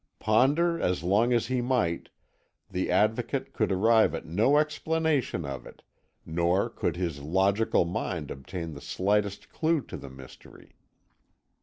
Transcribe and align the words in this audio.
Ponder 0.17 0.79
as 0.79 1.03
long 1.03 1.31
as 1.31 1.45
he 1.45 1.61
might, 1.61 2.09
the 2.67 2.89
Advocate 2.89 3.53
could 3.53 3.71
arrive 3.71 4.15
at 4.15 4.25
no 4.25 4.57
explanation 4.57 5.45
of 5.45 5.67
it, 5.67 5.83
nor 6.25 6.71
could 6.71 6.95
his 6.95 7.21
logical 7.21 7.85
mind 7.85 8.31
obtain 8.31 8.73
the 8.73 8.81
slightest 8.81 9.51
clue 9.51 9.79
to 9.83 9.97
the 9.97 10.09
mystery. 10.09 10.73